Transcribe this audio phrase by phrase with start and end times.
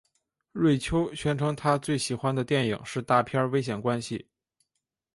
[0.53, 4.27] 瑞秋宣称他最喜欢的电影是大片危险关系。